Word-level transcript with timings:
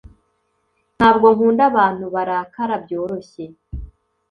Ntabwo 0.97 1.27
nkunda 1.35 1.63
abantu 1.71 2.05
barakara 2.15 2.75
byoroshye 2.85 3.43